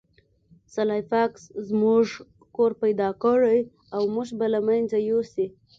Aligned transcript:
سلای 0.73 1.01
فاکس 1.09 1.41
زموږ 1.67 2.05
کور 2.55 2.71
پیدا 2.81 3.09
کړی 3.23 3.59
او 3.95 4.01
موږ 4.13 4.29
به 4.37 4.47
له 4.53 4.59
منځه 4.67 4.97
یوسي 5.09 5.45